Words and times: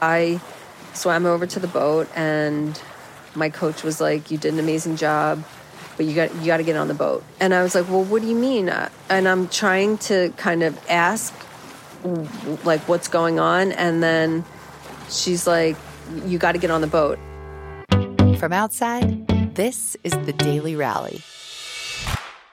I 0.00 0.40
swam 0.94 1.26
over 1.26 1.46
to 1.46 1.60
the 1.60 1.68
boat 1.68 2.08
and 2.14 2.80
my 3.34 3.50
coach 3.50 3.82
was 3.82 4.00
like, 4.00 4.30
"You 4.30 4.38
did 4.38 4.54
an 4.54 4.60
amazing 4.60 4.96
job, 4.96 5.44
but 5.96 6.06
you 6.06 6.14
got 6.14 6.34
you 6.36 6.46
got 6.46 6.58
to 6.58 6.62
get 6.62 6.76
on 6.76 6.88
the 6.88 6.94
boat." 6.94 7.24
And 7.40 7.54
I 7.54 7.62
was 7.62 7.74
like, 7.74 7.88
"Well, 7.88 8.04
what 8.04 8.22
do 8.22 8.28
you 8.28 8.34
mean?" 8.34 8.68
And 9.08 9.28
I'm 9.28 9.48
trying 9.48 9.98
to 9.98 10.32
kind 10.36 10.62
of 10.62 10.78
ask 10.88 11.34
like 12.64 12.80
what's 12.88 13.08
going 13.08 13.40
on 13.40 13.72
and 13.72 14.02
then 14.02 14.44
she's 15.10 15.46
like, 15.46 15.76
"You 16.26 16.38
got 16.38 16.52
to 16.52 16.58
get 16.58 16.70
on 16.70 16.80
the 16.80 16.86
boat." 16.86 17.18
From 18.38 18.52
outside, 18.52 19.26
this 19.54 19.96
is 20.04 20.12
the 20.12 20.32
Daily 20.32 20.76
Rally. 20.76 21.22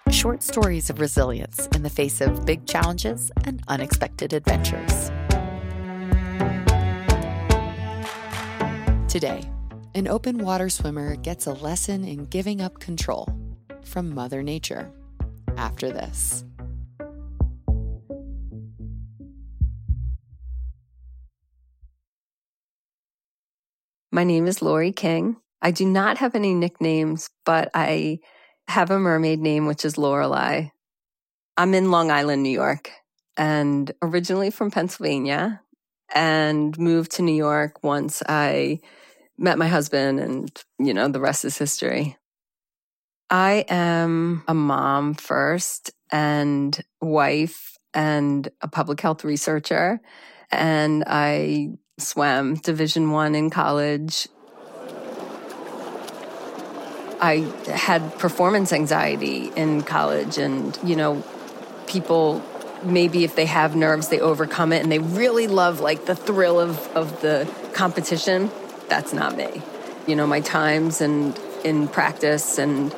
Short 0.10 0.42
stories 0.42 0.90
of 0.90 1.00
resilience 1.00 1.68
in 1.76 1.84
the 1.84 1.90
face 1.90 2.22
of 2.22 2.46
big 2.46 2.66
challenges 2.66 3.32
and 3.44 3.62
unexpected 3.68 4.34
adventures. 4.34 5.12
Today, 9.16 9.50
an 9.94 10.10
open 10.10 10.40
water 10.40 10.68
swimmer 10.68 11.16
gets 11.16 11.48
a 11.48 11.54
lesson 11.54 12.04
in 12.04 12.26
giving 12.26 12.62
up 12.62 12.82
control 12.82 13.30
from 13.82 14.14
Mother 14.14 14.44
Nature. 14.44 14.92
After 15.56 15.90
this. 15.90 16.44
My 24.12 24.26
name 24.26 24.48
is 24.48 24.62
Lori 24.62 24.92
King. 24.92 25.38
I 25.62 25.72
do 25.72 25.86
not 25.86 26.18
have 26.18 26.36
any 26.36 26.54
nicknames, 26.54 27.30
but 27.46 27.72
I 27.74 28.20
have 28.68 28.92
a 28.92 29.00
mermaid 29.00 29.40
name, 29.40 29.66
which 29.66 29.86
is 29.86 29.98
Lorelei. 29.98 30.72
I'm 31.56 31.74
in 31.74 31.90
Long 31.90 32.12
Island, 32.12 32.44
New 32.44 32.50
York, 32.50 32.92
and 33.38 33.94
originally 34.02 34.50
from 34.50 34.72
Pennsylvania, 34.72 35.62
and 36.14 36.78
moved 36.78 37.14
to 37.14 37.22
New 37.22 37.34
York 37.34 37.82
once 37.82 38.22
I 38.28 38.82
met 39.38 39.58
my 39.58 39.68
husband, 39.68 40.20
and 40.20 40.64
you 40.80 40.94
know, 40.94 41.08
the 41.08 41.20
rest 41.20 41.46
is 41.46 41.58
history. 41.58 42.18
I 43.30 43.66
am 43.70 44.44
a 44.48 44.54
mom 44.54 45.16
first, 45.16 45.92
and 46.12 46.80
wife, 47.02 47.78
and 47.94 48.48
a 48.62 48.68
public 48.68 49.02
health 49.02 49.24
researcher, 49.24 50.00
and 50.52 51.04
I 51.08 51.78
swam 51.98 52.56
Division 52.56 53.12
One 53.12 53.36
in 53.36 53.50
college 53.50 54.28
I 57.22 57.38
had 57.68 58.18
performance 58.20 58.74
anxiety 58.74 59.52
in 59.56 59.82
college, 59.82 60.38
and 60.38 60.78
you 60.84 60.96
know, 60.96 61.24
people 61.88 62.44
maybe 62.84 63.24
if 63.24 63.36
they 63.36 63.46
have 63.46 63.76
nerves, 63.76 64.10
they 64.10 64.20
overcome 64.20 64.72
it 64.72 64.84
and 64.84 64.92
they 64.92 65.00
really 65.00 65.48
love 65.48 65.80
like 65.80 66.06
the 66.06 66.16
thrill 66.16 66.60
of, 66.60 66.88
of 66.96 67.22
the 67.22 67.50
competition. 67.74 68.52
That's 68.90 69.14
not 69.14 69.36
me. 69.36 69.62
You 70.08 70.16
know, 70.16 70.28
my 70.28 70.42
times 70.42 71.02
and 71.02 71.38
in 71.64 71.88
practice 71.88 72.58
and 72.58 72.94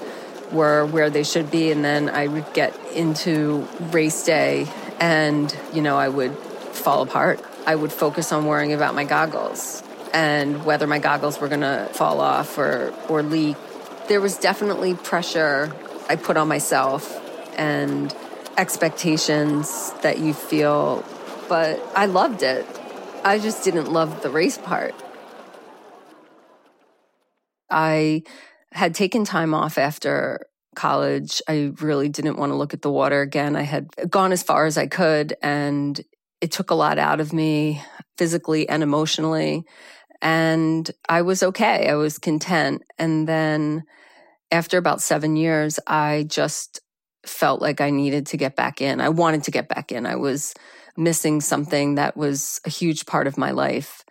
were 0.51 0.85
where 0.85 1.09
they 1.09 1.23
should 1.23 1.51
be. 1.51 1.71
And 1.71 1.83
then 1.83 2.09
I 2.09 2.27
would 2.27 2.53
get 2.53 2.75
into 2.93 3.67
race 3.91 4.23
day 4.23 4.67
and, 4.99 5.55
you 5.73 5.81
know, 5.81 5.97
I 5.97 6.09
would 6.09 6.35
fall 6.37 7.01
apart. 7.01 7.41
I 7.65 7.75
would 7.75 7.91
focus 7.91 8.31
on 8.31 8.45
worrying 8.45 8.73
about 8.73 8.95
my 8.95 9.03
goggles 9.03 9.83
and 10.13 10.65
whether 10.65 10.87
my 10.87 10.99
goggles 10.99 11.39
were 11.39 11.47
going 11.47 11.61
to 11.61 11.89
fall 11.93 12.21
off 12.21 12.57
or, 12.57 12.93
or 13.09 13.23
leak 13.23 13.57
there 14.07 14.21
was 14.21 14.37
definitely 14.37 14.93
pressure 14.95 15.73
I 16.09 16.15
put 16.15 16.37
on 16.37 16.47
myself 16.47 17.21
and 17.57 18.15
expectations 18.57 19.91
that 20.01 20.19
you 20.19 20.33
feel, 20.33 21.03
but 21.49 21.81
I 21.95 22.05
loved 22.05 22.41
it. 22.41 22.65
I 23.23 23.39
just 23.39 23.63
didn't 23.63 23.91
love 23.91 24.21
the 24.21 24.29
race 24.29 24.57
part. 24.57 24.95
I 27.69 28.23
had 28.71 28.95
taken 28.95 29.25
time 29.25 29.53
off 29.53 29.77
after 29.77 30.47
college. 30.75 31.41
I 31.47 31.73
really 31.81 32.09
didn't 32.09 32.37
want 32.37 32.51
to 32.51 32.55
look 32.55 32.73
at 32.73 32.81
the 32.81 32.91
water 32.91 33.21
again. 33.21 33.55
I 33.55 33.63
had 33.63 33.89
gone 34.09 34.31
as 34.31 34.43
far 34.43 34.65
as 34.65 34.77
I 34.77 34.87
could, 34.87 35.35
and 35.41 35.99
it 36.39 36.51
took 36.51 36.69
a 36.69 36.75
lot 36.75 36.99
out 36.99 37.19
of 37.19 37.33
me 37.33 37.81
physically 38.17 38.69
and 38.69 38.83
emotionally. 38.83 39.65
And 40.21 40.89
I 41.07 41.21
was 41.21 41.43
okay. 41.43 41.89
I 41.89 41.95
was 41.95 42.17
content. 42.17 42.83
And 42.97 43.27
then 43.27 43.83
after 44.51 44.77
about 44.77 45.01
seven 45.01 45.35
years, 45.35 45.79
I 45.85 46.25
just 46.27 46.81
felt 47.25 47.61
like 47.61 47.81
I 47.81 47.89
needed 47.89 48.27
to 48.27 48.37
get 48.37 48.55
back 48.55 48.81
in. 48.81 49.01
I 49.01 49.09
wanted 49.09 49.43
to 49.43 49.51
get 49.51 49.67
back 49.67 49.91
in. 49.91 50.05
I 50.05 50.15
was 50.15 50.53
missing 50.95 51.41
something 51.41 51.95
that 51.95 52.17
was 52.17 52.59
a 52.65 52.69
huge 52.69 53.05
part 53.05 53.27
of 53.27 53.37
my 53.37 53.51
life. 53.51 54.03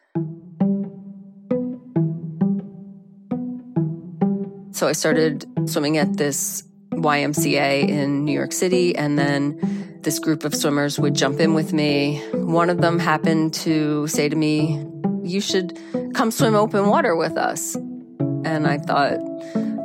So 4.77 4.87
I 4.87 4.93
started 4.93 5.47
swimming 5.65 5.97
at 5.97 6.19
this 6.19 6.63
YMCA 6.91 7.89
in 7.89 8.27
New 8.27 8.33
York 8.33 8.53
City, 8.53 8.95
and 8.95 9.19
then 9.19 10.01
this 10.03 10.19
group 10.19 10.45
of 10.45 10.55
swimmers 10.55 10.99
would 10.99 11.15
jump 11.15 11.41
in 11.41 11.55
with 11.55 11.73
me. 11.73 12.19
One 12.35 12.69
of 12.69 12.83
them 12.83 12.99
happened 12.99 13.55
to 13.65 14.07
say 14.07 14.29
to 14.29 14.37
me, 14.37 14.85
You 15.23 15.41
should 15.41 15.79
come 16.13 16.31
swim 16.31 16.55
open 16.55 16.89
water 16.89 17.17
with 17.17 17.39
us. 17.39 17.75
And 17.75 18.67
I 18.67 18.77
thought, 18.77 19.17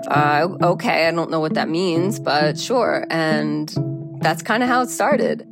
uh, 0.09 0.49
okay, 0.61 1.07
I 1.07 1.11
don't 1.11 1.31
know 1.31 1.39
what 1.39 1.53
that 1.53 1.69
means, 1.69 2.19
but 2.19 2.59
sure. 2.59 3.07
And 3.09 3.73
that's 4.19 4.43
kind 4.43 4.61
of 4.61 4.67
how 4.67 4.81
it 4.81 4.89
started. 4.89 5.47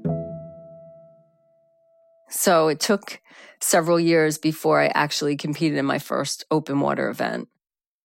So 2.29 2.67
it 2.67 2.81
took 2.81 3.21
several 3.61 4.01
years 4.01 4.37
before 4.37 4.81
I 4.81 4.87
actually 4.87 5.37
competed 5.37 5.77
in 5.77 5.85
my 5.85 5.97
first 5.97 6.43
open 6.51 6.81
water 6.81 7.07
event. 7.07 7.47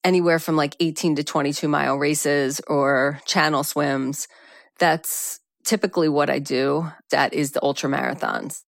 Anywhere 0.04 0.38
from 0.38 0.56
like 0.56 0.76
18 0.80 1.16
to 1.16 1.24
22 1.24 1.66
mile 1.66 1.96
races 1.96 2.60
or 2.68 3.20
channel 3.24 3.64
swims. 3.64 4.28
That's 4.78 5.40
typically 5.64 6.08
what 6.08 6.28
I 6.30 6.38
do. 6.38 6.90
That 7.10 7.32
is 7.32 7.52
the 7.52 7.62
ultra 7.62 7.88
marathons. 7.88 8.62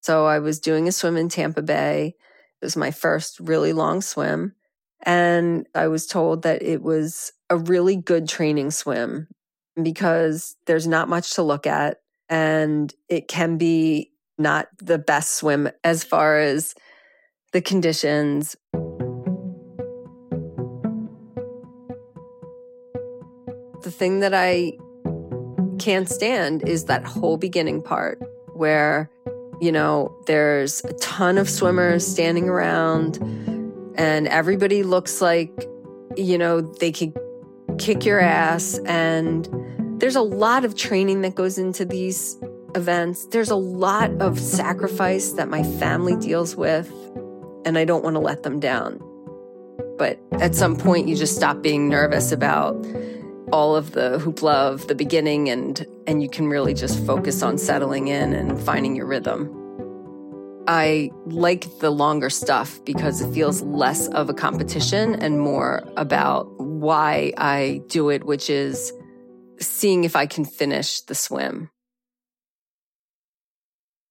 So 0.00 0.26
I 0.26 0.40
was 0.40 0.58
doing 0.58 0.88
a 0.88 0.92
swim 0.92 1.16
in 1.16 1.28
Tampa 1.28 1.62
Bay. 1.62 2.16
It 2.60 2.64
was 2.64 2.76
my 2.76 2.90
first 2.90 3.38
really 3.38 3.72
long 3.72 4.00
swim. 4.00 4.54
And 5.04 5.66
I 5.74 5.88
was 5.88 6.06
told 6.06 6.42
that 6.42 6.62
it 6.62 6.82
was 6.82 7.32
a 7.50 7.56
really 7.56 7.96
good 7.96 8.28
training 8.28 8.70
swim 8.70 9.28
because 9.80 10.56
there's 10.66 10.86
not 10.86 11.08
much 11.08 11.34
to 11.34 11.42
look 11.42 11.66
at 11.66 11.98
and 12.28 12.92
it 13.08 13.28
can 13.28 13.58
be 13.58 14.10
not 14.38 14.68
the 14.78 14.98
best 14.98 15.34
swim 15.34 15.68
as 15.84 16.04
far 16.04 16.38
as 16.38 16.74
the 17.52 17.60
conditions. 17.60 18.56
Thing 24.02 24.18
that 24.18 24.34
I 24.34 24.72
can't 25.78 26.08
stand 26.08 26.68
is 26.68 26.86
that 26.86 27.04
whole 27.04 27.36
beginning 27.36 27.80
part 27.80 28.20
where, 28.52 29.08
you 29.60 29.70
know, 29.70 30.12
there's 30.26 30.84
a 30.86 30.92
ton 30.94 31.38
of 31.38 31.48
swimmers 31.48 32.04
standing 32.04 32.48
around 32.48 33.18
and 33.94 34.26
everybody 34.26 34.82
looks 34.82 35.20
like, 35.20 35.52
you 36.16 36.36
know, 36.36 36.60
they 36.60 36.90
could 36.90 37.16
kick 37.78 38.04
your 38.04 38.18
ass. 38.18 38.76
And 38.86 39.48
there's 40.00 40.16
a 40.16 40.20
lot 40.20 40.64
of 40.64 40.74
training 40.74 41.20
that 41.20 41.36
goes 41.36 41.56
into 41.56 41.84
these 41.84 42.36
events. 42.74 43.26
There's 43.26 43.50
a 43.50 43.54
lot 43.54 44.10
of 44.20 44.36
sacrifice 44.40 45.30
that 45.34 45.48
my 45.48 45.62
family 45.62 46.16
deals 46.16 46.56
with, 46.56 46.90
and 47.64 47.78
I 47.78 47.84
don't 47.84 48.02
want 48.02 48.14
to 48.14 48.20
let 48.20 48.42
them 48.42 48.58
down. 48.58 49.00
But 49.96 50.18
at 50.40 50.56
some 50.56 50.76
point, 50.76 51.06
you 51.06 51.14
just 51.14 51.36
stop 51.36 51.62
being 51.62 51.88
nervous 51.88 52.32
about 52.32 52.84
all 53.52 53.76
of 53.76 53.92
the 53.92 54.18
hoopla 54.18 54.72
of 54.72 54.88
the 54.88 54.94
beginning 54.94 55.48
and 55.50 55.86
and 56.06 56.22
you 56.22 56.28
can 56.28 56.48
really 56.48 56.74
just 56.74 57.04
focus 57.06 57.42
on 57.42 57.58
settling 57.58 58.08
in 58.08 58.32
and 58.32 58.60
finding 58.60 58.96
your 58.96 59.06
rhythm. 59.06 59.58
I 60.66 61.10
like 61.26 61.66
the 61.80 61.90
longer 61.90 62.30
stuff 62.30 62.82
because 62.84 63.20
it 63.20 63.32
feels 63.34 63.62
less 63.62 64.08
of 64.08 64.30
a 64.30 64.34
competition 64.34 65.16
and 65.16 65.40
more 65.40 65.82
about 65.96 66.48
why 66.60 67.32
I 67.36 67.82
do 67.88 68.10
it, 68.10 68.24
which 68.24 68.48
is 68.48 68.92
seeing 69.58 70.04
if 70.04 70.14
I 70.16 70.26
can 70.26 70.44
finish 70.44 71.00
the 71.00 71.14
swim. 71.14 71.70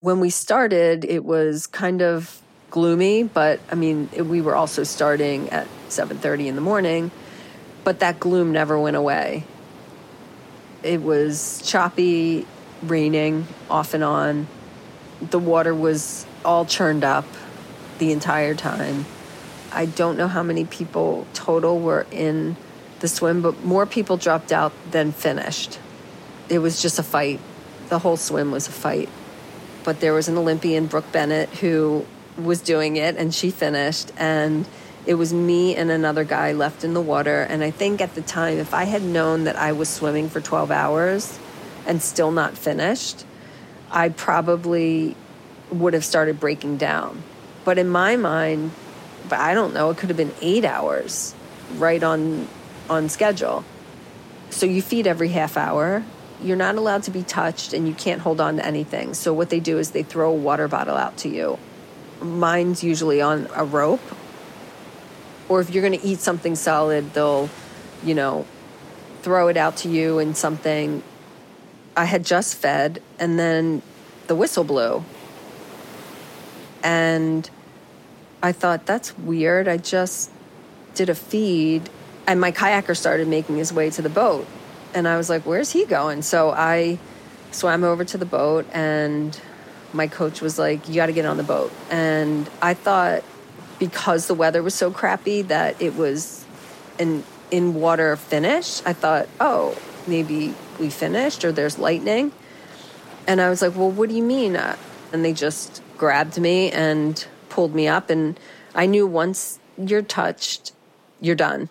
When 0.02 0.20
we 0.20 0.30
started, 0.30 1.06
it 1.06 1.24
was 1.24 1.68
kind 1.68 2.02
of 2.02 2.42
gloomy, 2.70 3.24
but 3.24 3.60
I 3.72 3.76
mean, 3.76 4.10
we 4.26 4.42
were 4.42 4.56
also 4.56 4.84
starting 4.84 5.50
at 5.50 5.68
7:30 5.90 6.48
in 6.48 6.56
the 6.56 6.62
morning, 6.62 7.12
but 7.84 8.00
that 8.00 8.20
gloom 8.20 8.52
never 8.52 8.80
went 8.80 8.96
away. 8.96 9.44
It 10.84 11.02
was 11.02 11.62
choppy, 11.66 12.46
raining 12.84 13.48
off 13.70 13.94
and 13.94 14.04
on. 14.04 14.48
The 15.22 15.40
water 15.40 15.74
was 15.74 16.26
all 16.44 16.66
churned 16.66 17.04
up 17.04 17.26
the 18.00 18.12
entire 18.12 18.56
time. 18.56 19.06
I 19.72 19.86
don't 19.86 20.18
know 20.18 20.28
how 20.28 20.44
many 20.44 20.66
people 20.66 21.28
total 21.34 21.80
were 21.80 22.06
in 22.12 22.58
the 23.00 23.08
swim, 23.08 23.42
but 23.42 23.64
more 23.64 23.86
people 23.86 24.18
dropped 24.18 24.52
out 24.52 24.74
than 24.90 25.12
finished. 25.12 25.80
It 26.50 26.60
was 26.60 26.82
just 26.82 27.00
a 27.00 27.04
fight. 27.04 27.40
The 27.90 28.00
whole 28.00 28.18
swim 28.18 28.52
was 28.52 28.68
a 28.68 28.72
fight. 28.72 29.10
But 29.84 30.00
there 30.00 30.14
was 30.14 30.28
an 30.28 30.38
Olympian, 30.38 30.88
Brooke 30.88 31.12
Bennett, 31.12 31.50
who 31.50 32.06
was 32.38 32.62
doing 32.62 32.96
it 32.96 33.18
and 33.18 33.34
she 33.34 33.52
finished 33.52 34.12
and 34.18 34.66
it 35.06 35.16
was 35.16 35.34
me 35.34 35.76
and 35.76 35.90
another 35.90 36.24
guy 36.24 36.52
left 36.52 36.84
in 36.84 36.94
the 36.94 37.02
water 37.02 37.42
and 37.42 37.64
I 37.64 37.72
think 37.72 38.02
at 38.02 38.16
the 38.16 38.22
time 38.22 38.58
if 38.58 38.74
I 38.74 38.84
had 38.84 39.02
known 39.02 39.46
that 39.46 39.56
I 39.56 39.72
was 39.72 39.90
swimming 39.90 40.30
for 40.30 40.42
12 40.42 40.72
hours 40.72 41.40
and 41.86 42.02
still 42.02 42.32
not 42.32 42.58
finished, 42.58 43.26
I 43.90 44.10
probably 44.10 45.16
would 45.72 45.94
have 45.94 46.06
started 46.06 46.40
breaking 46.40 46.78
down. 46.78 47.24
But 47.66 47.78
in 47.78 47.90
my 47.90 48.16
mind, 48.16 48.72
I 49.32 49.54
don't 49.54 49.74
know, 49.74 49.90
it 49.90 49.98
could 49.98 50.10
have 50.10 50.18
been 50.18 50.34
8 50.42 50.66
hours 50.66 51.34
right 51.78 52.04
on 52.04 52.48
on 52.90 53.10
schedule. 53.10 53.64
So 54.50 54.66
you 54.66 54.82
feed 54.82 55.08
every 55.08 55.30
half 55.30 55.56
hour. 55.56 56.04
You're 56.44 56.58
not 56.58 56.76
allowed 56.76 57.04
to 57.04 57.12
be 57.12 57.24
touched 57.24 57.74
and 57.74 57.88
you 57.88 57.94
can't 57.94 58.22
hold 58.22 58.42
on 58.42 58.58
to 58.58 58.66
anything. 58.66 59.14
So 59.14 59.34
what 59.34 59.50
they 59.50 59.60
do 59.60 59.78
is 59.78 59.92
they 59.92 60.04
throw 60.04 60.32
a 60.32 60.36
water 60.36 60.68
bottle 60.68 60.98
out 60.98 61.18
to 61.18 61.30
you. 61.30 61.58
Mine's 62.22 62.84
usually 62.84 63.22
on 63.22 63.48
a 63.56 63.64
rope. 63.64 64.02
Or 65.52 65.60
if 65.60 65.70
you're 65.70 65.82
going 65.82 66.00
to 66.00 66.08
eat 66.08 66.22
something 66.22 66.56
solid, 66.56 67.14
they'll, 67.14 67.50
you 68.06 68.16
know, 68.16 68.46
throw 69.22 69.50
it 69.50 69.58
out 69.58 69.76
to 69.78 69.90
you 69.90 70.18
in 70.18 70.34
something. 70.34 71.04
I 71.98 72.06
had 72.06 72.24
just 72.24 72.56
fed 72.56 73.02
and 73.20 73.38
then 73.38 73.82
the 74.28 74.36
whistle 74.36 74.64
blew. 74.64 75.04
And 76.86 77.50
I 78.42 78.54
thought, 78.54 78.86
that's 78.86 79.18
weird. 79.18 79.68
I 79.68 79.76
just 79.76 80.32
did 80.96 81.10
a 81.10 81.16
feed 81.16 81.90
and 82.26 82.40
my 82.40 82.54
kayaker 82.54 82.96
started 82.96 83.28
making 83.28 83.58
his 83.58 83.74
way 83.74 83.90
to 83.90 84.02
the 84.02 84.10
boat. 84.10 84.48
And 84.94 85.06
I 85.06 85.18
was 85.18 85.30
like, 85.30 85.46
where's 85.46 85.74
he 85.74 85.84
going? 85.84 86.22
So 86.22 86.52
I 86.52 86.98
swam 87.52 87.84
over 87.84 88.06
to 88.06 88.18
the 88.18 88.26
boat, 88.26 88.66
and 88.72 89.38
my 89.92 90.08
coach 90.08 90.40
was 90.40 90.58
like, 90.58 90.88
you 90.88 90.96
got 90.96 91.08
to 91.08 91.14
get 91.14 91.26
on 91.26 91.36
the 91.36 91.44
boat. 91.44 91.74
And 91.90 92.50
I 92.62 92.74
thought 92.74 93.26
because 93.82 94.28
the 94.28 94.36
weather 94.36 94.62
was 94.62 94.76
so 94.76 94.92
crappy 94.92 95.42
that 95.42 95.82
it 95.82 95.96
was 95.96 96.46
an 97.00 97.24
in 97.50 97.74
water 97.74 98.16
finish, 98.16 98.80
I 98.86 98.94
thought, 98.94 99.28
oh, 99.40 99.76
maybe 100.06 100.54
we 100.80 100.92
finished 100.92 101.44
or 101.44 101.52
there's 101.52 101.80
lightning. 101.80 102.32
And 103.26 103.42
I 103.42 103.50
was 103.50 103.64
like, 103.64 103.76
well, 103.76 103.90
what 103.90 104.08
do 104.08 104.16
you 104.16 104.22
mean? 104.22 104.56
Uh, 104.56 104.78
and 105.12 105.26
they 105.26 105.34
just 105.34 105.82
grabbed 105.98 106.40
me 106.40 106.70
and 106.70 107.26
pulled 107.50 107.74
me 107.74 107.88
up. 107.88 108.12
And 108.12 108.40
I 108.76 108.86
knew 108.86 109.08
once 109.08 109.60
you're 109.80 110.04
touched, 110.04 110.74
you're 111.20 111.36
done. 111.36 111.68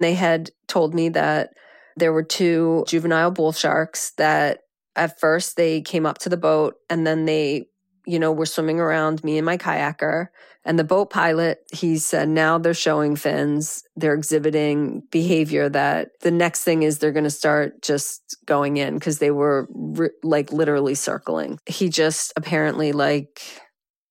They 0.00 0.14
had 0.14 0.48
told 0.66 0.94
me 0.94 1.10
that 1.10 1.52
there 1.94 2.12
were 2.12 2.22
two 2.22 2.86
juvenile 2.88 3.32
bull 3.32 3.52
sharks 3.52 4.12
that 4.12 4.60
at 4.96 5.20
first 5.20 5.58
they 5.58 5.82
came 5.82 6.06
up 6.06 6.16
to 6.18 6.30
the 6.30 6.38
boat 6.38 6.76
and 6.88 7.06
then 7.06 7.26
they, 7.26 7.66
you 8.06 8.18
know, 8.18 8.32
we're 8.32 8.46
swimming 8.46 8.80
around 8.80 9.22
me 9.24 9.36
and 9.36 9.44
my 9.44 9.56
kayaker. 9.58 10.28
And 10.64 10.78
the 10.78 10.84
boat 10.84 11.10
pilot, 11.10 11.58
he 11.72 11.98
said, 11.98 12.28
now 12.28 12.58
they're 12.58 12.74
showing 12.74 13.14
fins. 13.14 13.84
They're 13.94 14.14
exhibiting 14.14 15.02
behavior 15.10 15.68
that 15.68 16.10
the 16.22 16.30
next 16.30 16.64
thing 16.64 16.82
is 16.82 16.98
they're 16.98 17.12
going 17.12 17.24
to 17.24 17.30
start 17.30 17.82
just 17.82 18.36
going 18.46 18.76
in 18.76 18.94
because 18.94 19.18
they 19.18 19.30
were 19.30 19.68
re- 19.72 20.10
like 20.22 20.52
literally 20.52 20.94
circling. 20.94 21.58
He 21.66 21.88
just 21.88 22.32
apparently 22.36 22.92
like 22.92 23.40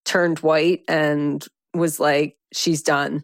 turned 0.05 0.39
white 0.39 0.81
and 0.87 1.45
was 1.73 1.99
like, 1.99 2.37
she's 2.53 2.81
done. 2.81 3.23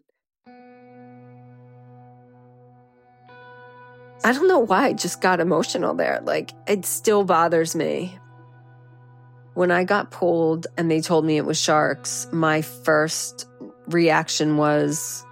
I 4.24 4.34
don't 4.34 4.48
know 4.48 4.60
why 4.60 4.88
I 4.88 4.94
just 4.94 5.20
got 5.20 5.40
emotional 5.40 5.96
there. 5.96 6.22
Like, 6.24 6.52
it 6.68 6.86
still 6.86 7.24
bothers 7.24 7.76
me. 7.76 8.20
When 9.54 9.72
I 9.72 9.84
got 9.84 10.12
pulled 10.12 10.68
and 10.78 10.90
they 10.90 11.02
told 11.02 11.26
me 11.26 11.38
it 11.38 11.46
was 11.46 11.60
sharks, 11.60 12.28
my 12.32 12.62
first 12.62 13.48
reaction 13.88 14.58
was, 14.58 15.26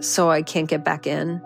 So 0.00 0.30
I 0.30 0.42
can't 0.42 0.68
get 0.68 0.84
back 0.84 1.06
in. 1.06 1.40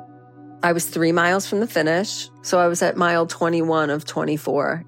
I 0.63 0.73
was 0.73 0.87
three 0.87 1.13
miles 1.13 1.49
from 1.49 1.61
the 1.61 1.67
finish. 1.67 2.29
So 2.43 2.59
I 2.59 2.69
was 2.69 2.83
at 2.83 2.97
mile 2.97 3.27
21 3.27 3.91
of 3.91 4.05
24. 4.05 4.85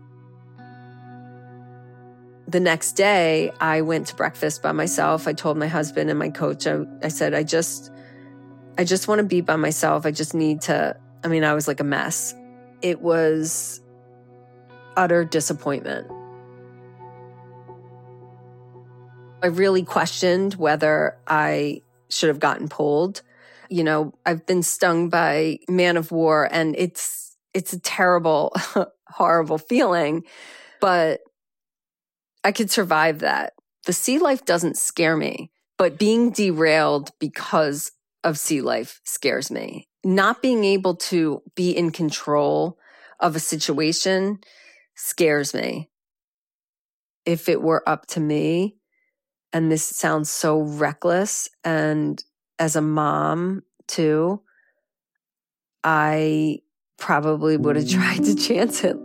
The 2.46 2.60
next 2.60 2.92
day, 2.92 3.52
I 3.60 3.80
went 3.80 4.08
to 4.08 4.14
breakfast 4.14 4.62
by 4.62 4.72
myself. 4.72 5.26
I 5.26 5.32
told 5.32 5.56
my 5.56 5.66
husband 5.66 6.10
and 6.10 6.18
my 6.18 6.30
coach, 6.30 6.66
I, 6.66 6.84
I 7.02 7.08
said, 7.08 7.34
I 7.34 7.42
just, 7.42 7.90
I 8.78 8.84
just 8.84 9.08
want 9.08 9.18
to 9.18 9.24
be 9.24 9.40
by 9.40 9.56
myself. 9.56 10.06
I 10.06 10.10
just 10.10 10.34
need 10.34 10.60
to 10.62 10.96
I 11.24 11.28
mean, 11.28 11.42
I 11.42 11.54
was 11.54 11.66
like 11.66 11.80
a 11.80 11.84
mess. 11.84 12.34
It 12.82 13.00
was 13.00 13.80
utter 14.94 15.24
disappointment. 15.24 16.06
I 19.44 19.48
really 19.48 19.82
questioned 19.82 20.54
whether 20.54 21.16
I 21.26 21.82
should 22.08 22.28
have 22.28 22.40
gotten 22.40 22.68
pulled. 22.68 23.22
You 23.68 23.84
know, 23.84 24.14
I've 24.24 24.46
been 24.46 24.62
stung 24.62 25.10
by 25.10 25.58
man 25.68 25.96
of 25.96 26.10
war 26.10 26.48
and 26.50 26.74
it's 26.76 27.36
it's 27.52 27.72
a 27.72 27.78
terrible 27.78 28.52
horrible 29.08 29.58
feeling, 29.58 30.24
but 30.80 31.20
I 32.42 32.52
could 32.52 32.70
survive 32.70 33.20
that. 33.20 33.52
The 33.86 33.92
sea 33.92 34.18
life 34.18 34.44
doesn't 34.44 34.76
scare 34.76 35.16
me, 35.16 35.50
but 35.78 35.98
being 35.98 36.30
derailed 36.30 37.10
because 37.20 37.92
of 38.24 38.38
sea 38.38 38.60
life 38.60 39.00
scares 39.04 39.50
me 39.50 39.88
not 40.04 40.42
being 40.42 40.64
able 40.64 40.94
to 40.94 41.42
be 41.54 41.70
in 41.70 41.90
control 41.90 42.78
of 43.18 43.34
a 43.34 43.40
situation 43.40 44.38
scares 44.94 45.54
me. 45.54 45.90
If 47.24 47.48
it 47.48 47.62
were 47.62 47.82
up 47.88 48.06
to 48.08 48.20
me, 48.20 48.76
and 49.54 49.70
this 49.70 49.86
sounds 49.86 50.28
so 50.28 50.58
reckless, 50.58 51.48
and 51.62 52.22
as 52.58 52.74
a 52.74 52.82
mom 52.82 53.62
too, 53.86 54.42
I 55.84 56.58
probably 56.98 57.56
would 57.56 57.76
have 57.76 57.88
tried 57.88 58.24
to 58.24 58.34
mm. 58.34 58.48
chance 58.48 58.82
it. 58.82 58.96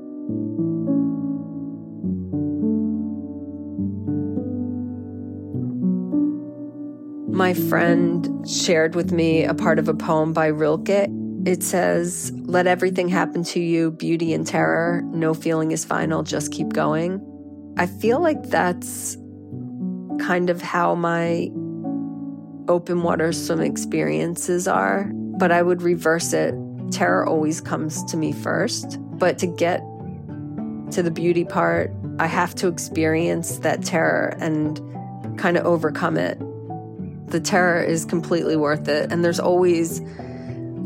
My 7.31 7.53
friend 7.53 8.27
shared 8.49 8.95
with 8.95 9.11
me 9.11 9.45
a 9.45 9.53
part 9.53 9.77
of 9.77 9.87
a 9.87 9.93
poem 9.93 10.33
by 10.33 10.47
Rilke. 10.47 11.07
It 11.45 11.61
says, 11.61 12.33
Let 12.35 12.65
everything 12.65 13.07
happen 13.07 13.43
to 13.45 13.59
you, 13.59 13.91
beauty 13.91 14.33
and 14.33 14.45
terror. 14.45 15.03
No 15.13 15.35
feeling 15.35 15.71
is 15.71 15.85
final, 15.85 16.23
just 16.23 16.51
keep 16.51 16.73
going. 16.73 17.23
I 17.77 17.85
feel 17.85 18.19
like 18.19 18.49
that's 18.49 19.15
kind 20.19 20.49
of 20.49 20.61
how 20.61 20.95
my 20.95 21.49
open 22.67 23.01
water 23.01 23.31
swim 23.31 23.61
experiences 23.61 24.67
are, 24.67 25.11
but 25.13 25.51
I 25.51 25.61
would 25.61 25.81
reverse 25.81 26.33
it. 26.33 26.53
Terror 26.91 27.25
always 27.25 27.61
comes 27.61 28.03
to 28.05 28.17
me 28.17 28.31
first, 28.31 28.97
but 29.17 29.37
to 29.39 29.47
get 29.47 29.79
to 30.91 31.03
the 31.03 31.11
beauty 31.11 31.45
part, 31.45 31.91
I 32.19 32.27
have 32.27 32.55
to 32.55 32.67
experience 32.67 33.59
that 33.59 33.83
terror 33.83 34.35
and 34.39 34.79
kind 35.37 35.57
of 35.57 35.65
overcome 35.65 36.17
it 36.17 36.39
the 37.29 37.39
terror 37.39 37.81
is 37.81 38.05
completely 38.05 38.55
worth 38.55 38.87
it. 38.87 39.11
And 39.11 39.23
there's 39.23 39.39
always 39.39 39.99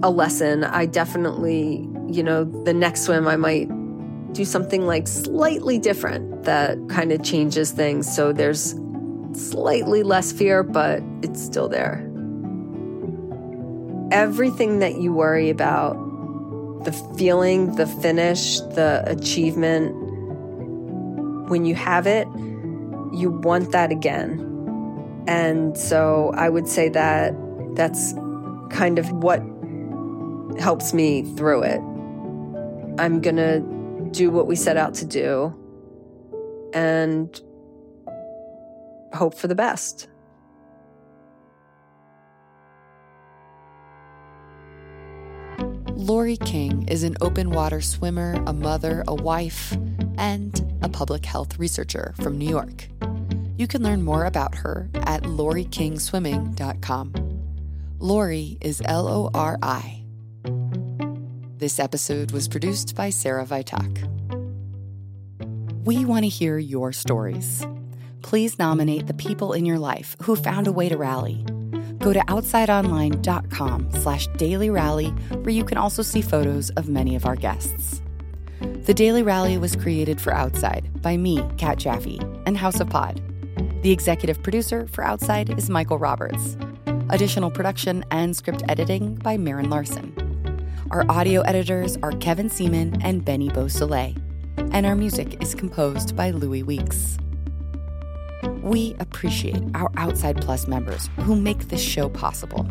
a 0.03 0.09
lesson. 0.09 0.63
I 0.63 0.85
definitely, 0.85 1.87
you 2.09 2.23
know, 2.23 2.43
the 2.43 2.73
next 2.73 3.03
swim, 3.03 3.27
I 3.27 3.37
might 3.37 3.69
do 4.33 4.45
something 4.45 4.85
like 4.85 5.07
slightly 5.07 5.79
different 5.79 6.43
that 6.43 6.77
kind 6.89 7.11
of 7.11 7.23
changes 7.23 7.71
things. 7.71 8.13
So 8.13 8.33
there's 8.33 8.75
slightly 9.35 10.03
less 10.03 10.31
fear, 10.31 10.63
but 10.63 11.01
it's 11.21 11.41
still 11.41 11.69
there. 11.69 12.09
Everything 14.11 14.79
that 14.79 14.99
you 14.99 15.13
worry 15.13 15.49
about 15.49 15.93
the 16.83 16.91
feeling, 17.17 17.75
the 17.75 17.87
finish, 17.87 18.59
the 18.59 19.03
achievement 19.05 19.95
when 21.49 21.65
you 21.65 21.75
have 21.75 22.07
it, 22.07 22.27
you 23.13 23.29
want 23.43 23.71
that 23.71 23.91
again. 23.91 24.39
And 25.27 25.77
so 25.77 26.31
I 26.35 26.49
would 26.49 26.67
say 26.67 26.89
that 26.89 27.33
that's 27.75 28.13
kind 28.69 28.99
of 28.99 29.11
what 29.11 29.41
helps 30.59 30.93
me 30.93 31.23
through 31.35 31.63
it. 31.63 31.79
I'm 32.99 33.21
going 33.21 33.37
to 33.37 33.61
do 34.11 34.29
what 34.29 34.47
we 34.47 34.55
set 34.55 34.77
out 34.77 34.93
to 34.95 35.05
do 35.05 35.55
and 36.73 37.39
hope 39.13 39.35
for 39.35 39.47
the 39.47 39.55
best. 39.55 40.07
Lori 45.95 46.37
King 46.37 46.87
is 46.89 47.03
an 47.03 47.15
open 47.21 47.51
water 47.51 47.79
swimmer, 47.79 48.33
a 48.45 48.51
mother, 48.51 49.05
a 49.07 49.15
wife, 49.15 49.71
and 50.17 50.77
a 50.81 50.89
public 50.89 51.25
health 51.25 51.57
researcher 51.57 52.13
from 52.21 52.37
New 52.37 52.49
York. 52.49 52.89
You 53.55 53.67
can 53.67 53.83
learn 53.83 54.01
more 54.01 54.25
about 54.25 54.55
her 54.55 54.89
at 54.95 55.23
lorikingswimming.com. 55.23 57.13
Lori 57.99 58.57
is 58.59 58.81
L 58.83 59.07
O 59.07 59.29
R 59.33 59.57
I. 59.61 60.03
This 61.57 61.79
episode 61.79 62.31
was 62.31 62.49
produced 62.49 62.95
by 62.95 63.09
Sarah 63.09 63.45
Vitak. 63.45 64.09
We 65.85 66.03
want 66.03 66.23
to 66.23 66.29
hear 66.29 66.57
your 66.57 66.91
stories. 66.91 67.65
Please 68.23 68.57
nominate 68.57 69.05
the 69.05 69.13
people 69.13 69.53
in 69.53 69.65
your 69.65 69.77
life 69.77 70.17
who 70.23 70.35
found 70.35 70.65
a 70.65 70.71
way 70.71 70.89
to 70.89 70.97
rally. 70.97 71.45
Go 71.99 72.13
to 72.13 72.19
outsideonline.com 72.21 73.91
slash 73.91 74.27
daily 74.37 74.71
rally, 74.71 75.09
where 75.43 75.53
you 75.53 75.63
can 75.63 75.77
also 75.77 76.01
see 76.01 76.21
photos 76.21 76.71
of 76.71 76.89
many 76.89 77.15
of 77.15 77.27
our 77.27 77.35
guests. 77.35 78.01
The 78.59 78.93
Daily 78.93 79.23
Rally 79.23 79.57
was 79.57 79.75
created 79.75 80.19
for 80.19 80.33
Outside 80.33 81.01
by 81.01 81.15
me, 81.15 81.47
Kat 81.57 81.77
Jaffee, 81.77 82.19
and 82.45 82.57
House 82.57 82.79
of 82.79 82.89
Pod. 82.89 83.21
The 83.81 83.91
executive 83.91 84.41
producer 84.41 84.87
for 84.87 85.03
Outside 85.03 85.57
is 85.57 85.69
Michael 85.69 85.99
Roberts. 85.99 86.57
Additional 87.09 87.51
production 87.51 88.03
and 88.11 88.35
script 88.35 88.63
editing 88.67 89.15
by 89.15 89.37
Marin 89.37 89.69
Larson. 89.69 90.13
Our 90.91 91.05
audio 91.09 91.41
editors 91.41 91.97
are 92.03 92.11
Kevin 92.13 92.49
Seaman 92.49 93.01
and 93.01 93.23
Benny 93.23 93.49
Beausoleil, 93.49 94.15
and 94.71 94.85
our 94.85 94.95
music 94.95 95.41
is 95.41 95.53
composed 95.55 96.15
by 96.15 96.31
Louis 96.31 96.63
Weeks. 96.63 97.17
We 98.61 98.95
appreciate 98.99 99.63
our 99.73 99.91
Outside 99.97 100.41
Plus 100.41 100.67
members 100.67 101.09
who 101.21 101.35
make 101.35 101.69
this 101.69 101.81
show 101.81 102.09
possible. 102.09 102.67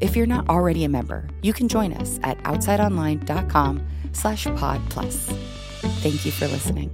If 0.00 0.16
you're 0.16 0.26
not 0.26 0.48
already 0.48 0.84
a 0.84 0.88
member, 0.88 1.28
you 1.42 1.52
can 1.52 1.68
join 1.68 1.92
us 1.92 2.18
at 2.22 2.38
outsideonline.com 2.44 3.86
slash 4.12 4.44
pod 4.56 4.80
plus. 4.88 5.26
Thank 6.02 6.24
you 6.24 6.32
for 6.32 6.48
listening. 6.48 6.90